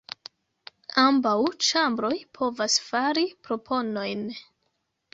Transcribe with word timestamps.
Ambaŭ 1.01 1.35
ĉambroj 1.67 2.13
povas 2.39 2.81
fari 2.89 3.29
proponojn. 3.47 4.29